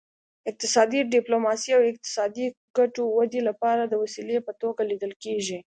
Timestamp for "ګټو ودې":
2.77-3.41